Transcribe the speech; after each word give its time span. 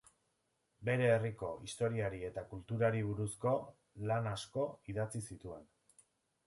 Bere 0.87 1.09
herriko 1.15 1.49
historiari 1.67 2.21
eta 2.31 2.45
kulturari 2.55 3.05
buruzko 3.11 3.55
lan 4.13 4.33
asko 4.35 4.69
idatzi 4.95 5.25
zituen. 5.29 5.71